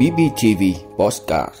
BBTV 0.00 0.62
Postcard 0.98 1.54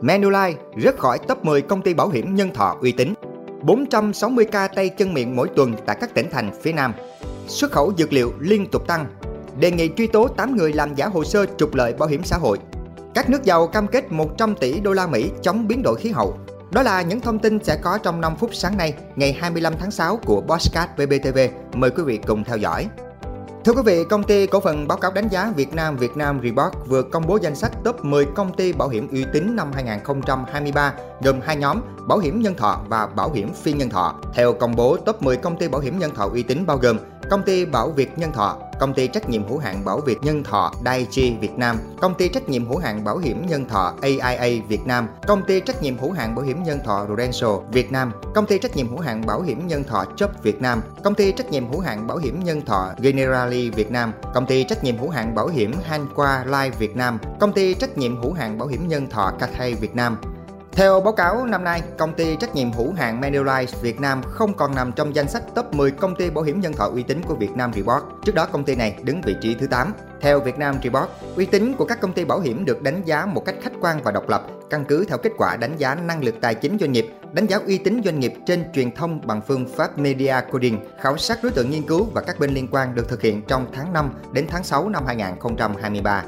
Manulife 0.00 0.54
rớt 0.76 0.98
khỏi 0.98 1.18
top 1.18 1.44
10 1.44 1.62
công 1.62 1.82
ty 1.82 1.94
bảo 1.94 2.08
hiểm 2.08 2.34
nhân 2.34 2.54
thọ 2.54 2.76
uy 2.80 2.92
tín. 2.92 3.14
460 3.62 4.44
ca 4.44 4.68
tay 4.68 4.88
chân 4.88 5.14
miệng 5.14 5.36
mỗi 5.36 5.48
tuần 5.56 5.74
tại 5.86 5.96
các 6.00 6.14
tỉnh 6.14 6.30
thành 6.30 6.50
phía 6.62 6.72
Nam. 6.72 6.94
Xuất 7.46 7.72
khẩu 7.72 7.92
dược 7.98 8.12
liệu 8.12 8.32
liên 8.40 8.66
tục 8.66 8.86
tăng. 8.86 9.06
Đề 9.60 9.70
nghị 9.70 9.90
truy 9.96 10.06
tố 10.06 10.28
8 10.28 10.56
người 10.56 10.72
làm 10.72 10.94
giả 10.94 11.06
hồ 11.06 11.24
sơ 11.24 11.46
trục 11.58 11.74
lợi 11.74 11.92
bảo 11.92 12.08
hiểm 12.08 12.24
xã 12.24 12.36
hội. 12.36 12.58
Các 13.14 13.30
nước 13.30 13.44
giàu 13.44 13.66
cam 13.66 13.86
kết 13.86 14.12
100 14.12 14.54
tỷ 14.54 14.80
đô 14.80 14.92
la 14.92 15.06
Mỹ 15.06 15.30
chống 15.42 15.68
biến 15.68 15.82
đổi 15.82 15.96
khí 15.96 16.10
hậu. 16.10 16.38
Đó 16.70 16.82
là 16.82 17.02
những 17.02 17.20
thông 17.20 17.38
tin 17.38 17.64
sẽ 17.64 17.78
có 17.82 17.98
trong 17.98 18.20
5 18.20 18.36
phút 18.36 18.50
sáng 18.54 18.76
nay, 18.76 18.94
ngày 19.16 19.32
25 19.32 19.74
tháng 19.80 19.90
6 19.90 20.16
của 20.16 20.40
Bosscat 20.40 20.96
BBTV. 20.96 21.38
Mời 21.74 21.90
quý 21.90 22.02
vị 22.02 22.18
cùng 22.26 22.44
theo 22.44 22.56
dõi. 22.56 22.88
Thưa 23.64 23.72
quý 23.72 23.82
vị, 23.84 24.04
công 24.04 24.22
ty 24.22 24.46
cổ 24.46 24.60
phần 24.60 24.88
báo 24.88 24.98
cáo 24.98 25.12
đánh 25.12 25.28
giá 25.28 25.52
Việt 25.56 25.74
Nam 25.74 25.96
Việt 25.96 26.16
Nam 26.16 26.40
Report 26.42 26.88
vừa 26.88 27.02
công 27.02 27.26
bố 27.26 27.38
danh 27.42 27.54
sách 27.54 27.72
top 27.84 28.04
10 28.04 28.24
công 28.24 28.52
ty 28.56 28.72
bảo 28.72 28.88
hiểm 28.88 29.08
uy 29.08 29.24
tín 29.32 29.56
năm 29.56 29.72
2023 29.74 30.94
gồm 31.20 31.40
hai 31.44 31.56
nhóm 31.56 31.80
bảo 32.08 32.18
hiểm 32.18 32.40
nhân 32.40 32.54
thọ 32.54 32.80
và 32.88 33.06
bảo 33.06 33.32
hiểm 33.32 33.52
phi 33.54 33.72
nhân 33.72 33.90
thọ. 33.90 34.14
Theo 34.34 34.52
công 34.52 34.76
bố, 34.76 34.96
top 34.96 35.22
10 35.22 35.36
công 35.36 35.58
ty 35.58 35.68
bảo 35.68 35.80
hiểm 35.80 35.98
nhân 35.98 36.14
thọ 36.14 36.28
uy 36.28 36.42
tín 36.42 36.66
bao 36.66 36.76
gồm 36.76 36.98
công 37.30 37.42
ty 37.42 37.64
Bảo 37.64 37.90
Việt 37.90 38.18
Nhân 38.18 38.32
Thọ, 38.32 38.58
công 38.82 38.94
ty 38.94 39.08
trách 39.08 39.28
nhiệm 39.28 39.48
hữu 39.48 39.58
hạn 39.58 39.84
Bảo 39.84 40.00
Việt 40.00 40.18
Nhân 40.22 40.44
Thọ 40.44 40.72
Daiichi 40.84 41.36
Việt 41.40 41.58
Nam, 41.58 41.78
công 42.00 42.14
ty 42.14 42.28
trách 42.28 42.48
nhiệm 42.48 42.66
hữu 42.66 42.78
hạn 42.78 43.04
bảo 43.04 43.18
hiểm 43.18 43.46
nhân 43.46 43.64
thọ 43.68 43.94
AIA 44.02 44.60
Việt 44.68 44.86
Nam, 44.86 45.08
công 45.26 45.42
ty 45.46 45.60
trách 45.60 45.82
nhiệm 45.82 45.98
hữu 45.98 46.12
hạn 46.12 46.34
bảo 46.34 46.44
hiểm 46.44 46.62
nhân 46.62 46.78
thọ 46.84 47.06
Prudential 47.06 47.50
Việt 47.72 47.92
Nam, 47.92 48.12
công 48.34 48.46
ty 48.46 48.58
trách 48.58 48.76
nhiệm 48.76 48.88
hữu 48.88 48.98
hạn 48.98 49.26
bảo 49.26 49.42
hiểm 49.42 49.66
nhân 49.66 49.84
thọ 49.84 50.04
Chubb 50.16 50.32
Việt 50.42 50.60
Nam, 50.60 50.82
công 51.04 51.14
ty 51.14 51.32
trách 51.32 51.50
nhiệm 51.50 51.68
hữu 51.70 51.80
hạn 51.80 52.06
bảo 52.06 52.16
hiểm 52.16 52.44
nhân 52.44 52.66
thọ 52.66 52.92
Generali 53.02 53.70
Việt 53.70 53.90
Nam, 53.90 54.12
công 54.34 54.46
ty 54.46 54.64
trách 54.64 54.84
nhiệm 54.84 54.98
hữu 54.98 55.10
hạn 55.10 55.34
bảo 55.34 55.48
hiểm 55.48 55.72
Hanqua 55.88 56.44
Life 56.44 56.72
Việt 56.78 56.96
Nam, 56.96 57.18
công 57.40 57.52
ty 57.52 57.74
trách 57.74 57.98
nhiệm 57.98 58.22
hữu 58.22 58.32
hạn 58.32 58.58
bảo 58.58 58.68
hiểm 58.68 58.88
nhân 58.88 59.10
thọ 59.10 59.32
Cathay 59.38 59.74
Việt 59.74 59.94
Nam, 59.94 60.16
theo 60.72 61.00
báo 61.00 61.12
cáo 61.12 61.46
năm 61.46 61.64
nay, 61.64 61.82
công 61.98 62.14
ty 62.14 62.36
trách 62.36 62.54
nhiệm 62.54 62.72
hữu 62.72 62.92
hạn 62.92 63.20
Manulife 63.20 63.66
Việt 63.82 64.00
Nam 64.00 64.22
không 64.22 64.54
còn 64.54 64.74
nằm 64.74 64.92
trong 64.92 65.14
danh 65.14 65.28
sách 65.28 65.42
top 65.54 65.74
10 65.74 65.90
công 65.90 66.16
ty 66.16 66.30
bảo 66.30 66.44
hiểm 66.44 66.60
nhân 66.60 66.72
thọ 66.72 66.88
uy 66.88 67.02
tín 67.02 67.22
của 67.28 67.34
Việt 67.34 67.50
Nam 67.56 67.72
Report. 67.72 68.04
Trước 68.24 68.34
đó 68.34 68.46
công 68.46 68.64
ty 68.64 68.74
này 68.74 68.96
đứng 69.02 69.20
vị 69.20 69.36
trí 69.40 69.54
thứ 69.54 69.66
8. 69.66 69.94
Theo 70.20 70.40
Việt 70.40 70.58
Nam 70.58 70.74
Report, 70.82 71.10
uy 71.36 71.46
tín 71.46 71.74
của 71.78 71.84
các 71.84 72.00
công 72.00 72.12
ty 72.12 72.24
bảo 72.24 72.40
hiểm 72.40 72.64
được 72.64 72.82
đánh 72.82 73.02
giá 73.04 73.26
một 73.26 73.44
cách 73.44 73.54
khách 73.62 73.72
quan 73.80 74.02
và 74.02 74.10
độc 74.10 74.28
lập, 74.28 74.46
căn 74.70 74.84
cứ 74.84 75.04
theo 75.04 75.18
kết 75.18 75.32
quả 75.38 75.56
đánh 75.56 75.76
giá 75.76 75.94
năng 75.94 76.24
lực 76.24 76.34
tài 76.40 76.54
chính 76.54 76.78
doanh 76.80 76.92
nghiệp, 76.92 77.06
đánh 77.32 77.46
giá 77.46 77.58
uy 77.66 77.78
tín 77.78 78.00
doanh 78.04 78.20
nghiệp 78.20 78.34
trên 78.46 78.64
truyền 78.72 78.94
thông 78.94 79.26
bằng 79.26 79.40
phương 79.48 79.68
pháp 79.76 79.98
Media 79.98 80.34
Coding, 80.52 80.78
khảo 81.00 81.16
sát 81.16 81.38
đối 81.42 81.52
tượng 81.52 81.70
nghiên 81.70 81.86
cứu 81.86 82.06
và 82.14 82.20
các 82.20 82.38
bên 82.38 82.50
liên 82.50 82.68
quan 82.70 82.94
được 82.94 83.08
thực 83.08 83.22
hiện 83.22 83.42
trong 83.48 83.66
tháng 83.72 83.92
5 83.92 84.14
đến 84.32 84.46
tháng 84.50 84.64
6 84.64 84.88
năm 84.88 85.06
2023. 85.06 86.24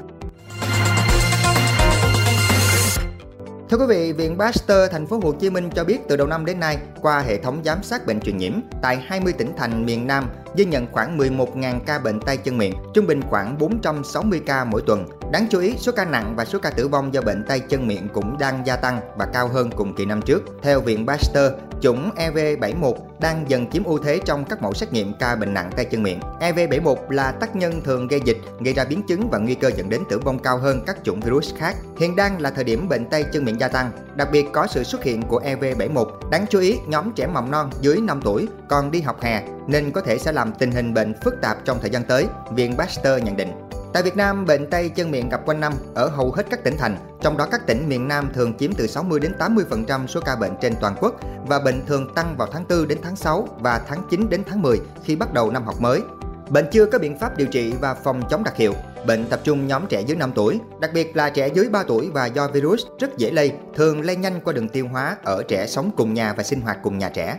Thưa 3.75 3.81
quý 3.81 3.95
vị, 3.95 4.11
Viện 4.11 4.37
Pasteur 4.39 4.91
Thành 4.91 5.07
phố 5.07 5.19
Hồ 5.23 5.31
Chí 5.31 5.49
Minh 5.49 5.69
cho 5.75 5.83
biết 5.83 5.97
từ 6.07 6.15
đầu 6.15 6.27
năm 6.27 6.45
đến 6.45 6.59
nay, 6.59 6.77
qua 7.01 7.19
hệ 7.19 7.37
thống 7.37 7.61
giám 7.65 7.83
sát 7.83 8.05
bệnh 8.05 8.19
truyền 8.19 8.37
nhiễm 8.37 8.51
tại 8.81 9.03
20 9.07 9.33
tỉnh 9.33 9.53
thành 9.57 9.85
miền 9.85 10.07
Nam 10.07 10.29
ghi 10.55 10.65
nhận 10.65 10.87
khoảng 10.91 11.17
11.000 11.17 11.79
ca 11.85 11.99
bệnh 11.99 12.19
tay 12.19 12.37
chân 12.37 12.57
miệng, 12.57 12.73
trung 12.93 13.07
bình 13.07 13.21
khoảng 13.29 13.57
460 13.57 14.41
ca 14.45 14.63
mỗi 14.63 14.81
tuần. 14.87 15.05
Đáng 15.31 15.47
chú 15.49 15.59
ý, 15.59 15.75
số 15.77 15.91
ca 15.91 16.05
nặng 16.05 16.33
và 16.35 16.45
số 16.45 16.59
ca 16.59 16.69
tử 16.69 16.87
vong 16.87 17.13
do 17.13 17.21
bệnh 17.21 17.43
tay 17.47 17.59
chân 17.59 17.87
miệng 17.87 18.07
cũng 18.13 18.37
đang 18.37 18.65
gia 18.65 18.75
tăng 18.75 18.99
và 19.17 19.25
cao 19.25 19.47
hơn 19.47 19.69
cùng 19.71 19.95
kỳ 19.95 20.05
năm 20.05 20.21
trước. 20.21 20.43
Theo 20.61 20.81
Viện 20.81 21.07
Pasteur, 21.07 21.53
chủng 21.81 22.09
EV71 22.15 22.93
đang 23.19 23.45
dần 23.47 23.69
chiếm 23.71 23.83
ưu 23.83 23.97
thế 23.97 24.19
trong 24.25 24.45
các 24.45 24.61
mẫu 24.61 24.73
xét 24.73 24.93
nghiệm 24.93 25.13
ca 25.19 25.35
bệnh 25.35 25.53
nặng 25.53 25.71
tay 25.75 25.85
chân 25.85 26.03
miệng. 26.03 26.19
EV71 26.39 26.95
là 27.09 27.31
tác 27.31 27.55
nhân 27.55 27.81
thường 27.83 28.07
gây 28.07 28.21
dịch, 28.25 28.37
gây 28.59 28.73
ra 28.73 28.85
biến 28.85 29.01
chứng 29.07 29.29
và 29.29 29.37
nguy 29.37 29.55
cơ 29.55 29.71
dẫn 29.77 29.89
đến 29.89 30.01
tử 30.09 30.19
vong 30.19 30.39
cao 30.39 30.57
hơn 30.57 30.83
các 30.85 30.97
chủng 31.03 31.19
virus 31.19 31.55
khác. 31.55 31.75
Hiện 31.97 32.15
đang 32.15 32.41
là 32.41 32.49
thời 32.49 32.63
điểm 32.63 32.89
bệnh 32.89 33.05
tay 33.05 33.23
chân 33.33 33.45
miệng 33.45 33.59
gia 33.59 33.67
tăng, 33.67 33.91
đặc 34.15 34.27
biệt 34.31 34.45
có 34.53 34.67
sự 34.67 34.83
xuất 34.83 35.03
hiện 35.03 35.21
của 35.21 35.41
EV71. 35.41 36.05
Đáng 36.31 36.45
chú 36.49 36.59
ý, 36.59 36.77
nhóm 36.87 37.11
trẻ 37.15 37.27
mầm 37.27 37.51
non 37.51 37.69
dưới 37.81 37.97
5 38.01 38.21
tuổi 38.23 38.47
còn 38.67 38.91
đi 38.91 39.01
học 39.01 39.21
hè 39.21 39.43
nên 39.67 39.91
có 39.91 40.01
thể 40.01 40.17
sẽ 40.17 40.31
làm 40.31 40.51
tình 40.59 40.71
hình 40.71 40.93
bệnh 40.93 41.13
phức 41.23 41.41
tạp 41.41 41.65
trong 41.65 41.77
thời 41.81 41.89
gian 41.89 42.03
tới, 42.03 42.27
Viện 42.51 42.75
Pasteur 42.77 43.23
nhận 43.23 43.37
định. 43.37 43.64
Tại 43.95 44.03
Việt 44.03 44.17
Nam, 44.17 44.45
bệnh 44.45 44.69
tay 44.69 44.89
chân 44.89 45.11
miệng 45.11 45.29
gặp 45.29 45.41
quanh 45.45 45.59
năm 45.59 45.73
ở 45.95 46.07
hầu 46.07 46.31
hết 46.31 46.43
các 46.49 46.63
tỉnh 46.63 46.77
thành, 46.77 46.97
trong 47.21 47.37
đó 47.37 47.47
các 47.51 47.67
tỉnh 47.67 47.89
miền 47.89 48.07
Nam 48.07 48.31
thường 48.33 48.53
chiếm 48.57 48.73
từ 48.73 48.87
60 48.87 49.19
đến 49.19 49.33
80% 49.39 50.07
số 50.07 50.21
ca 50.21 50.35
bệnh 50.35 50.51
trên 50.61 50.73
toàn 50.81 50.95
quốc 51.01 51.15
và 51.47 51.59
bệnh 51.59 51.85
thường 51.85 52.13
tăng 52.13 52.37
vào 52.37 52.47
tháng 52.51 52.65
4 52.69 52.87
đến 52.87 52.97
tháng 53.03 53.15
6 53.15 53.47
và 53.59 53.81
tháng 53.87 54.07
9 54.09 54.29
đến 54.29 54.43
tháng 54.49 54.61
10 54.61 54.79
khi 55.03 55.15
bắt 55.15 55.33
đầu 55.33 55.51
năm 55.51 55.63
học 55.63 55.81
mới. 55.81 56.01
Bệnh 56.49 56.65
chưa 56.71 56.85
có 56.85 56.99
biện 56.99 57.19
pháp 57.19 57.37
điều 57.37 57.47
trị 57.47 57.73
và 57.81 57.93
phòng 57.93 58.21
chống 58.29 58.43
đặc 58.43 58.55
hiệu. 58.55 58.73
Bệnh 59.07 59.25
tập 59.25 59.39
trung 59.43 59.67
nhóm 59.67 59.85
trẻ 59.89 60.01
dưới 60.01 60.17
5 60.17 60.31
tuổi, 60.35 60.59
đặc 60.79 60.91
biệt 60.93 61.15
là 61.15 61.29
trẻ 61.29 61.47
dưới 61.47 61.69
3 61.69 61.83
tuổi 61.83 62.09
và 62.09 62.25
do 62.25 62.47
virus 62.47 62.85
rất 62.99 63.17
dễ 63.17 63.31
lây, 63.31 63.51
thường 63.75 64.01
lây 64.01 64.15
nhanh 64.15 64.41
qua 64.43 64.53
đường 64.53 64.69
tiêu 64.69 64.87
hóa 64.87 65.17
ở 65.23 65.43
trẻ 65.47 65.67
sống 65.67 65.91
cùng 65.97 66.13
nhà 66.13 66.33
và 66.33 66.43
sinh 66.43 66.61
hoạt 66.61 66.77
cùng 66.83 66.97
nhà 66.97 67.09
trẻ. 67.09 67.37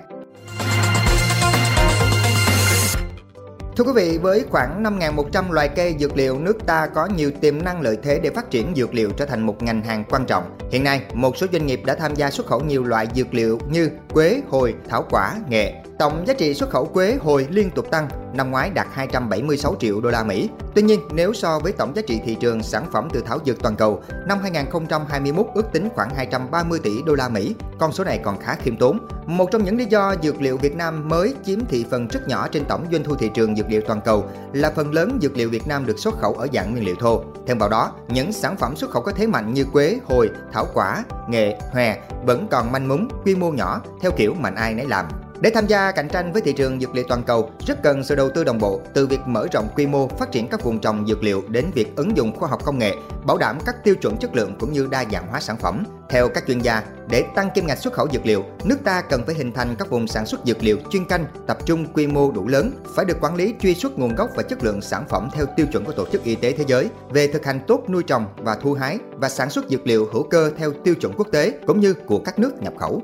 Thưa 3.77 3.85
quý 3.85 3.93
vị, 3.95 4.19
với 4.19 4.45
khoảng 4.51 4.83
5.100 4.83 5.53
loài 5.53 5.69
cây 5.69 5.97
dược 6.01 6.17
liệu, 6.17 6.39
nước 6.39 6.67
ta 6.67 6.87
có 6.87 7.07
nhiều 7.07 7.31
tiềm 7.41 7.65
năng 7.65 7.81
lợi 7.81 7.97
thế 8.03 8.21
để 8.23 8.31
phát 8.31 8.51
triển 8.51 8.73
dược 8.77 8.95
liệu 8.95 9.11
trở 9.11 9.25
thành 9.27 9.47
một 9.47 9.63
ngành 9.63 9.83
hàng 9.83 10.05
quan 10.11 10.27
trọng. 10.27 10.59
Hiện 10.71 10.85
nay, 10.85 11.03
một 11.15 11.37
số 11.37 11.47
doanh 11.53 11.67
nghiệp 11.67 11.81
đã 11.85 11.95
tham 11.95 12.15
gia 12.15 12.31
xuất 12.31 12.47
khẩu 12.47 12.61
nhiều 12.61 12.85
loại 12.85 13.09
dược 13.15 13.35
liệu 13.35 13.59
như 13.71 13.91
quế, 14.13 14.41
hồi, 14.49 14.75
thảo 14.89 15.05
quả, 15.11 15.35
nghệ. 15.49 15.75
Tổng 15.99 16.25
giá 16.27 16.35
trị 16.35 16.55
xuất 16.55 16.71
khẩu 16.71 16.85
quế 16.85 17.17
hồi 17.21 17.47
liên 17.51 17.71
tục 17.71 17.91
tăng, 17.91 18.09
năm 18.37 18.51
ngoái 18.51 18.71
đạt 18.71 18.87
276 18.93 19.77
triệu 19.81 20.01
đô 20.01 20.11
la 20.11 20.25
Mỹ. 20.25 20.49
Tuy 20.75 20.83
nhiên, 20.83 21.01
nếu 21.15 21.33
so 21.33 21.59
với 21.59 21.73
tổng 21.73 21.97
giá 21.97 22.03
trị 22.07 22.21
thị 22.25 22.37
trường 22.41 22.63
sản 22.63 22.87
phẩm 22.93 23.09
từ 23.13 23.23
thảo 23.27 23.39
dược 23.47 23.63
toàn 23.63 23.77
cầu, 23.77 24.03
năm 24.27 24.39
2021 24.43 25.47
ước 25.55 25.73
tính 25.73 25.89
khoảng 25.95 26.15
230 26.15 26.81
tỷ 26.83 27.03
đô 27.07 27.15
la 27.15 27.29
Mỹ, 27.29 27.55
con 27.79 27.93
số 27.93 28.05
này 28.05 28.19
còn 28.19 28.39
khá 28.39 28.55
khiêm 28.55 28.77
tốn. 28.77 28.99
Một 29.27 29.51
trong 29.53 29.65
những 29.65 29.77
lý 29.77 29.85
do 29.85 30.15
dược 30.23 30.41
liệu 30.41 30.57
Việt 30.57 30.77
Nam 30.77 31.09
mới 31.09 31.35
chiếm 31.45 31.65
thị 31.65 31.85
phần 31.91 32.09
rất 32.09 32.29
nhỏ 32.29 32.49
trên 32.49 32.65
tổng 32.65 32.87
doanh 32.93 33.05
thu 33.05 33.15
thị 33.15 33.31
trường 33.35 33.57
dược 33.57 33.67
liệu 33.69 33.81
toàn 33.81 34.01
cầu 34.01 34.27
là 34.53 34.73
phần 34.77 34.95
lớn 34.95 35.19
dược 35.23 35.37
liệu 35.37 35.51
Việt 35.51 35.67
Nam 35.67 35.87
được 35.87 35.99
xuất 35.99 36.19
khẩu 36.21 36.35
ở 36.35 36.47
dạng 36.53 36.73
nguyên 36.73 36.85
liệu 36.85 36.97
thô. 37.01 37.23
Thêm 37.47 37.59
vào 37.59 37.69
đó, 37.69 37.93
những 38.09 38.33
sản 38.33 38.57
phẩm 38.57 38.77
xuất 38.77 38.91
khẩu 38.91 39.03
có 39.03 39.13
thế 39.13 39.27
mạnh 39.27 39.55
như 39.55 39.65
quế, 39.65 39.99
hồi, 40.05 40.31
thảo 40.53 40.67
quả, 40.75 41.05
nghệ, 41.29 41.59
hòe 41.73 41.99
vẫn 42.25 42.47
còn 42.51 42.73
manh 42.73 42.89
mún, 42.89 43.09
quy 43.25 43.35
mô 43.35 43.51
nhỏ 43.51 43.81
theo 44.01 44.11
kiểu 44.17 44.35
mạnh 44.35 44.55
ai 44.55 44.75
nấy 44.75 44.87
làm. 44.87 45.07
Để 45.41 45.51
tham 45.51 45.67
gia 45.67 45.93
cạnh 45.93 46.09
tranh 46.09 46.33
với 46.33 46.43
thị 46.43 46.53
trường 46.53 46.81
dược 46.81 46.95
liệu 46.95 47.05
toàn 47.09 47.23
cầu, 47.23 47.51
rất 47.67 47.83
cần 47.83 48.05
sự 48.05 48.15
đầu 48.15 48.31
tư 48.31 48.45
đồng 48.45 48.59
bộ 48.59 48.81
từ 48.95 49.07
việc 49.07 49.21
mở 49.27 49.47
rộng 49.53 49.69
quy 49.77 49.87
mô, 49.87 50.09
phát 50.09 50.33
triển 50.33 50.49
các 50.49 50.65
vùng 50.65 50.81
trồng 50.81 51.07
dược 51.07 51.23
liệu 51.23 51.43
đến 51.49 51.67
việc 51.75 51.97
ứng 51.97 52.17
dụng 52.17 52.37
khoa 52.37 52.49
học 52.49 52.65
công 52.65 52.79
nghệ, 52.79 52.95
bảo 53.27 53.39
đảm 53.39 53.59
các 53.67 53.85
tiêu 53.85 53.95
chuẩn 53.95 54.17
chất 54.17 54.37
lượng 54.37 54.57
cũng 54.59 54.73
như 54.73 54.89
đa 54.91 55.05
dạng 55.13 55.27
hóa 55.27 55.41
sản 55.41 55.57
phẩm. 55.57 55.85
Theo 56.09 56.29
các 56.29 56.45
chuyên 56.47 56.59
gia, 56.59 56.83
để 57.11 57.25
tăng 57.35 57.51
kim 57.55 57.67
ngạch 57.67 57.79
xuất 57.79 57.93
khẩu 57.93 58.09
dược 58.13 58.27
liệu, 58.27 58.45
nước 58.65 58.77
ta 58.85 59.03
cần 59.03 59.23
phải 59.27 59.35
hình 59.35 59.53
thành 59.53 59.75
các 59.79 59.91
vùng 59.91 60.07
sản 60.07 60.27
xuất 60.27 60.41
dược 60.45 60.63
liệu 60.63 60.77
chuyên 60.91 61.05
canh, 61.05 61.25
tập 61.47 61.59
trung 61.65 61.87
quy 61.93 62.07
mô 62.07 62.31
đủ 62.31 62.49
lớn, 62.49 62.71
phải 62.95 63.05
được 63.05 63.17
quản 63.21 63.35
lý 63.35 63.55
truy 63.61 63.75
xuất 63.75 63.99
nguồn 63.99 64.15
gốc 64.15 64.31
và 64.37 64.43
chất 64.43 64.65
lượng 64.65 64.81
sản 64.81 65.05
phẩm 65.09 65.29
theo 65.33 65.47
tiêu 65.57 65.67
chuẩn 65.73 65.85
của 65.85 65.93
Tổ 65.93 66.07
chức 66.13 66.25
Y 66.25 66.35
tế 66.35 66.53
Thế 66.53 66.65
giới 66.67 66.89
về 67.11 67.27
thực 67.27 67.45
hành 67.45 67.61
tốt 67.67 67.85
nuôi 67.89 68.03
trồng 68.03 68.27
và 68.37 68.55
thu 68.63 68.73
hái 68.73 68.99
và 69.11 69.29
sản 69.29 69.51
xuất 69.51 69.69
dược 69.71 69.87
liệu 69.87 70.09
hữu 70.13 70.23
cơ 70.23 70.51
theo 70.57 70.73
tiêu 70.85 70.95
chuẩn 70.95 71.13
quốc 71.17 71.29
tế 71.33 71.53
cũng 71.67 71.81
như 71.81 71.95
của 71.95 72.19
các 72.19 72.39
nước 72.39 72.63
nhập 72.63 72.73
khẩu. 72.79 73.03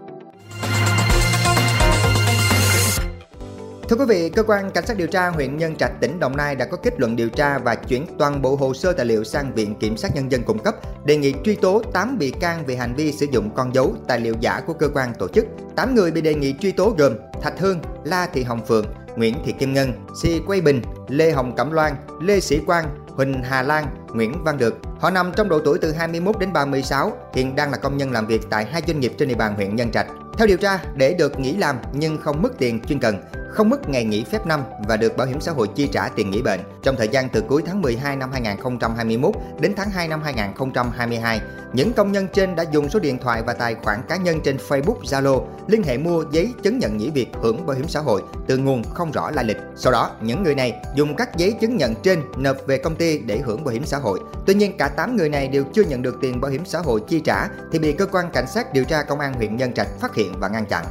Thưa 3.92 3.98
quý 3.98 4.04
vị, 4.08 4.28
cơ 4.28 4.42
quan 4.42 4.70
cảnh 4.70 4.86
sát 4.86 4.96
điều 4.96 5.06
tra 5.06 5.28
huyện 5.28 5.56
Nhân 5.56 5.76
Trạch 5.76 5.92
tỉnh 6.00 6.20
Đồng 6.20 6.36
Nai 6.36 6.54
đã 6.54 6.64
có 6.64 6.76
kết 6.76 7.00
luận 7.00 7.16
điều 7.16 7.28
tra 7.28 7.58
và 7.58 7.74
chuyển 7.74 8.06
toàn 8.18 8.42
bộ 8.42 8.56
hồ 8.56 8.74
sơ 8.74 8.92
tài 8.92 9.06
liệu 9.06 9.24
sang 9.24 9.54
Viện 9.54 9.74
Kiểm 9.74 9.96
sát 9.96 10.14
Nhân 10.14 10.32
dân 10.32 10.42
cung 10.42 10.58
cấp, 10.58 10.74
đề 11.04 11.16
nghị 11.16 11.34
truy 11.44 11.54
tố 11.54 11.82
8 11.92 12.18
bị 12.18 12.30
can 12.30 12.66
về 12.66 12.76
hành 12.76 12.94
vi 12.94 13.12
sử 13.12 13.26
dụng 13.32 13.50
con 13.54 13.74
dấu, 13.74 13.94
tài 14.08 14.20
liệu 14.20 14.34
giả 14.40 14.60
của 14.66 14.72
cơ 14.72 14.88
quan 14.94 15.12
tổ 15.18 15.28
chức. 15.28 15.46
8 15.76 15.94
người 15.94 16.10
bị 16.10 16.20
đề 16.20 16.34
nghị 16.34 16.54
truy 16.60 16.72
tố 16.72 16.94
gồm 16.98 17.12
Thạch 17.42 17.60
Hương, 17.60 17.80
La 18.04 18.26
Thị 18.26 18.42
Hồng 18.42 18.66
Phượng, 18.66 18.86
Nguyễn 19.16 19.34
Thị 19.44 19.54
Kim 19.58 19.74
Ngân, 19.74 19.92
Si 20.22 20.40
Quay 20.46 20.60
Bình, 20.60 20.82
Lê 21.08 21.30
Hồng 21.30 21.56
Cẩm 21.56 21.72
Loan, 21.72 21.92
Lê 22.20 22.40
Sĩ 22.40 22.58
Quang, 22.66 22.96
Huỳnh 23.08 23.42
Hà 23.42 23.62
Lan, 23.62 23.86
Nguyễn 24.14 24.44
Văn 24.44 24.58
Được. 24.58 24.74
Họ 25.00 25.10
nằm 25.10 25.32
trong 25.36 25.48
độ 25.48 25.58
tuổi 25.64 25.78
từ 25.78 25.92
21 25.92 26.38
đến 26.38 26.52
36, 26.52 27.12
hiện 27.34 27.56
đang 27.56 27.70
là 27.70 27.76
công 27.76 27.96
nhân 27.96 28.12
làm 28.12 28.26
việc 28.26 28.40
tại 28.50 28.64
hai 28.64 28.82
doanh 28.86 29.00
nghiệp 29.00 29.12
trên 29.18 29.28
địa 29.28 29.34
bàn 29.34 29.54
huyện 29.54 29.76
Nhân 29.76 29.90
Trạch. 29.90 30.06
Theo 30.38 30.46
điều 30.46 30.56
tra, 30.56 30.78
để 30.96 31.14
được 31.14 31.40
nghỉ 31.40 31.56
làm 31.56 31.76
nhưng 31.92 32.18
không 32.18 32.42
mất 32.42 32.58
tiền 32.58 32.80
chuyên 32.80 33.00
cần, 33.00 33.16
không 33.52 33.68
mất 33.68 33.88
ngày 33.88 34.04
nghỉ 34.04 34.24
phép 34.24 34.46
năm 34.46 34.62
và 34.88 34.96
được 34.96 35.16
bảo 35.16 35.26
hiểm 35.26 35.40
xã 35.40 35.52
hội 35.52 35.68
chi 35.74 35.88
trả 35.92 36.08
tiền 36.08 36.30
nghỉ 36.30 36.42
bệnh 36.42 36.60
trong 36.82 36.96
thời 36.96 37.08
gian 37.08 37.28
từ 37.28 37.40
cuối 37.40 37.62
tháng 37.66 37.82
12 37.82 38.16
năm 38.16 38.32
2021 38.32 39.34
đến 39.60 39.74
tháng 39.76 39.90
2 39.90 40.08
năm 40.08 40.22
2022. 40.22 41.40
Những 41.72 41.92
công 41.92 42.12
nhân 42.12 42.28
trên 42.32 42.56
đã 42.56 42.64
dùng 42.72 42.90
số 42.90 42.98
điện 42.98 43.18
thoại 43.18 43.42
và 43.46 43.52
tài 43.52 43.74
khoản 43.74 44.02
cá 44.08 44.16
nhân 44.16 44.40
trên 44.44 44.56
Facebook, 44.68 45.00
Zalo 45.02 45.42
liên 45.66 45.82
hệ 45.82 45.98
mua 45.98 46.24
giấy 46.30 46.52
chứng 46.62 46.78
nhận 46.78 46.96
nghỉ 46.96 47.10
việc 47.10 47.28
hưởng 47.42 47.66
bảo 47.66 47.76
hiểm 47.76 47.88
xã 47.88 48.00
hội 48.00 48.22
từ 48.46 48.56
nguồn 48.56 48.82
không 48.94 49.12
rõ 49.12 49.30
lai 49.30 49.44
lịch. 49.44 49.58
Sau 49.76 49.92
đó, 49.92 50.10
những 50.20 50.42
người 50.42 50.54
này 50.54 50.82
dùng 50.94 51.16
các 51.16 51.36
giấy 51.36 51.52
chứng 51.60 51.76
nhận 51.76 51.94
trên 51.94 52.22
nộp 52.36 52.56
về 52.66 52.78
công 52.78 52.96
ty 52.96 53.18
để 53.18 53.38
hưởng 53.38 53.64
bảo 53.64 53.72
hiểm 53.72 53.84
xã 53.84 53.98
hội. 53.98 54.20
Tuy 54.46 54.54
nhiên, 54.54 54.76
cả 54.76 54.88
8 54.88 55.16
người 55.16 55.28
này 55.28 55.48
đều 55.48 55.64
chưa 55.72 55.84
nhận 55.84 56.02
được 56.02 56.18
tiền 56.20 56.40
bảo 56.40 56.50
hiểm 56.50 56.64
xã 56.64 56.78
hội 56.78 57.00
chi 57.08 57.20
trả 57.20 57.48
thì 57.72 57.78
bị 57.78 57.92
cơ 57.92 58.06
quan 58.06 58.30
cảnh 58.32 58.46
sát 58.46 58.72
điều 58.72 58.84
tra 58.84 59.02
công 59.02 59.20
an 59.20 59.34
huyện 59.34 59.56
Nhân 59.56 59.72
Trạch 59.72 59.88
phát 60.00 60.14
hiện 60.14 60.32
và 60.40 60.48
ngăn 60.48 60.66
chặn. 60.66 60.84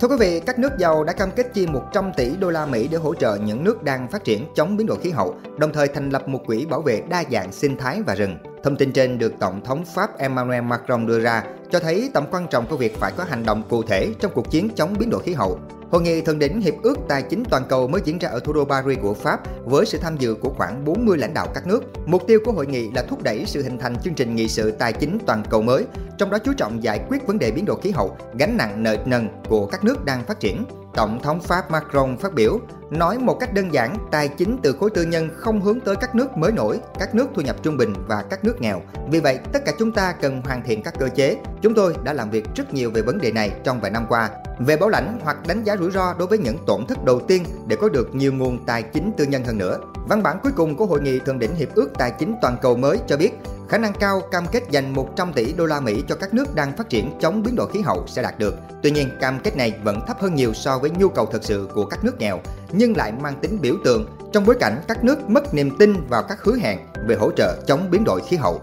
Thưa 0.00 0.08
quý 0.08 0.16
vị, 0.20 0.40
các 0.46 0.58
nước 0.58 0.78
giàu 0.78 1.04
đã 1.04 1.12
cam 1.12 1.30
kết 1.30 1.54
chi 1.54 1.66
100 1.66 2.12
tỷ 2.16 2.36
đô 2.36 2.50
la 2.50 2.66
Mỹ 2.66 2.88
để 2.88 2.98
hỗ 2.98 3.14
trợ 3.14 3.36
những 3.36 3.64
nước 3.64 3.82
đang 3.82 4.08
phát 4.08 4.24
triển 4.24 4.46
chống 4.54 4.76
biến 4.76 4.86
đổi 4.86 4.98
khí 4.98 5.10
hậu, 5.10 5.34
đồng 5.58 5.72
thời 5.72 5.88
thành 5.88 6.10
lập 6.10 6.28
một 6.28 6.40
quỹ 6.46 6.66
bảo 6.66 6.82
vệ 6.82 7.02
đa 7.08 7.24
dạng 7.30 7.52
sinh 7.52 7.76
thái 7.76 8.02
và 8.02 8.14
rừng. 8.14 8.36
Thông 8.62 8.76
tin 8.76 8.92
trên 8.92 9.18
được 9.18 9.32
Tổng 9.40 9.60
thống 9.64 9.84
Pháp 9.94 10.18
Emmanuel 10.18 10.62
Macron 10.62 11.06
đưa 11.06 11.20
ra, 11.20 11.44
cho 11.70 11.80
thấy 11.80 12.10
tầm 12.14 12.24
quan 12.30 12.46
trọng 12.50 12.66
của 12.66 12.76
việc 12.76 12.96
phải 12.96 13.12
có 13.16 13.24
hành 13.24 13.44
động 13.46 13.62
cụ 13.68 13.82
thể 13.82 14.14
trong 14.20 14.32
cuộc 14.34 14.50
chiến 14.50 14.68
chống 14.76 14.94
biến 14.98 15.10
đổi 15.10 15.22
khí 15.22 15.32
hậu. 15.32 15.58
Hội 15.90 16.02
nghị 16.02 16.20
thượng 16.20 16.38
đỉnh 16.38 16.60
Hiệp 16.60 16.74
ước 16.82 16.98
Tài 17.08 17.22
chính 17.22 17.44
Toàn 17.50 17.62
cầu 17.68 17.88
mới 17.88 18.00
diễn 18.04 18.18
ra 18.18 18.28
ở 18.28 18.40
thủ 18.40 18.52
đô 18.52 18.64
Paris 18.64 18.98
của 19.02 19.14
Pháp 19.14 19.40
với 19.64 19.86
sự 19.86 19.98
tham 19.98 20.16
dự 20.16 20.34
của 20.34 20.50
khoảng 20.56 20.84
40 20.84 21.18
lãnh 21.18 21.34
đạo 21.34 21.46
các 21.54 21.66
nước. 21.66 21.80
Mục 22.06 22.22
tiêu 22.26 22.40
của 22.44 22.52
hội 22.52 22.66
nghị 22.66 22.90
là 22.90 23.02
thúc 23.02 23.22
đẩy 23.22 23.44
sự 23.46 23.62
hình 23.62 23.78
thành 23.78 23.96
chương 24.02 24.14
trình 24.14 24.36
nghị 24.36 24.48
sự 24.48 24.70
tài 24.70 24.92
chính 24.92 25.18
toàn 25.26 25.42
cầu 25.50 25.62
mới, 25.62 25.84
trong 26.18 26.30
đó 26.30 26.38
chú 26.44 26.52
trọng 26.56 26.82
giải 26.82 27.00
quyết 27.08 27.26
vấn 27.26 27.38
đề 27.38 27.50
biến 27.50 27.64
đổi 27.64 27.80
khí 27.82 27.90
hậu, 27.90 28.16
gánh 28.38 28.56
nặng 28.56 28.82
nợ 28.82 28.96
nần 29.04 29.28
của 29.48 29.66
các 29.66 29.84
nước 29.84 30.04
đang 30.04 30.24
phát 30.24 30.40
triển. 30.40 30.64
Tổng 30.96 31.20
thống 31.22 31.40
Pháp 31.40 31.70
Macron 31.70 32.16
phát 32.16 32.34
biểu, 32.34 32.60
nói 32.90 33.18
một 33.18 33.36
cách 33.40 33.54
đơn 33.54 33.72
giản, 33.72 33.96
tài 34.10 34.28
chính 34.28 34.58
từ 34.62 34.72
khối 34.72 34.90
tư 34.90 35.02
nhân 35.02 35.28
không 35.36 35.60
hướng 35.60 35.80
tới 35.80 35.96
các 35.96 36.14
nước 36.14 36.36
mới 36.36 36.52
nổi, 36.52 36.80
các 36.98 37.14
nước 37.14 37.26
thu 37.34 37.42
nhập 37.42 37.56
trung 37.62 37.76
bình 37.76 37.94
và 38.08 38.22
các 38.30 38.44
nước 38.44 38.60
nghèo. 38.60 38.82
Vì 39.10 39.20
vậy, 39.20 39.38
tất 39.52 39.64
cả 39.64 39.72
chúng 39.78 39.92
ta 39.92 40.12
cần 40.12 40.42
hoàn 40.44 40.62
thiện 40.62 40.82
các 40.82 40.94
cơ 40.98 41.08
chế. 41.14 41.36
Chúng 41.62 41.74
tôi 41.74 41.94
đã 42.04 42.12
làm 42.12 42.30
việc 42.30 42.44
rất 42.54 42.74
nhiều 42.74 42.90
về 42.90 43.02
vấn 43.02 43.18
đề 43.18 43.32
này 43.32 43.52
trong 43.64 43.80
vài 43.80 43.90
năm 43.90 44.06
qua. 44.08 44.30
Về 44.58 44.76
bảo 44.76 44.88
lãnh 44.88 45.18
hoặc 45.24 45.36
đánh 45.46 45.64
giá 45.64 45.76
rủi 45.76 45.90
ro 45.90 46.14
đối 46.18 46.28
với 46.28 46.38
những 46.38 46.58
tổn 46.66 46.86
thất 46.86 47.04
đầu 47.04 47.20
tiên 47.20 47.44
để 47.66 47.76
có 47.76 47.88
được 47.88 48.14
nhiều 48.14 48.32
nguồn 48.32 48.64
tài 48.64 48.82
chính 48.82 49.12
tư 49.16 49.24
nhân 49.24 49.44
hơn 49.44 49.58
nữa. 49.58 49.78
Văn 50.08 50.22
bản 50.22 50.38
cuối 50.42 50.52
cùng 50.56 50.76
của 50.76 50.86
Hội 50.86 51.00
nghị 51.00 51.18
Thượng 51.18 51.38
đỉnh 51.38 51.54
Hiệp 51.54 51.74
ước 51.74 51.90
Tài 51.98 52.10
chính 52.10 52.34
Toàn 52.42 52.56
cầu 52.62 52.76
mới 52.76 52.98
cho 53.06 53.16
biết 53.16 53.30
khả 53.68 53.78
năng 53.78 53.92
cao 53.92 54.20
cam 54.30 54.46
kết 54.52 54.62
dành 54.70 54.92
100 54.94 55.32
tỷ 55.32 55.52
đô 55.52 55.66
la 55.66 55.80
Mỹ 55.80 56.02
cho 56.08 56.14
các 56.14 56.34
nước 56.34 56.54
đang 56.54 56.76
phát 56.76 56.88
triển 56.88 57.18
chống 57.20 57.42
biến 57.42 57.56
đổi 57.56 57.70
khí 57.72 57.80
hậu 57.80 58.04
sẽ 58.06 58.22
đạt 58.22 58.38
được. 58.38 58.54
Tuy 58.82 58.90
nhiên, 58.90 59.08
cam 59.20 59.40
kết 59.40 59.56
này 59.56 59.74
vẫn 59.84 60.00
thấp 60.06 60.20
hơn 60.20 60.34
nhiều 60.34 60.54
so 60.54 60.78
với 60.78 60.90
nhu 60.90 61.08
cầu 61.08 61.26
thực 61.26 61.44
sự 61.44 61.68
của 61.74 61.84
các 61.84 62.04
nước 62.04 62.18
nghèo, 62.18 62.40
nhưng 62.72 62.96
lại 62.96 63.12
mang 63.12 63.38
tính 63.40 63.58
biểu 63.60 63.74
tượng 63.84 64.06
trong 64.32 64.46
bối 64.46 64.56
cảnh 64.60 64.82
các 64.88 65.04
nước 65.04 65.30
mất 65.30 65.54
niềm 65.54 65.76
tin 65.78 66.06
vào 66.08 66.22
các 66.22 66.42
hứa 66.42 66.56
hẹn 66.56 66.78
về 67.06 67.16
hỗ 67.16 67.30
trợ 67.36 67.62
chống 67.66 67.90
biến 67.90 68.04
đổi 68.04 68.20
khí 68.28 68.36
hậu. 68.36 68.62